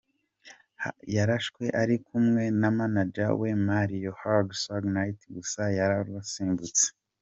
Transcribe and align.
Yarashwe 1.15 1.65
ari 1.81 1.95
kumwe 2.05 2.43
na 2.61 2.69
manager 2.77 3.29
we 3.41 3.49
Marion 3.67 4.15
Hugh 4.19 4.53
’Suge’ 4.61 4.87
Knight 4.93 5.19
gusa 5.35 5.61
we 5.67 5.73
yararusimbutse. 5.79 6.85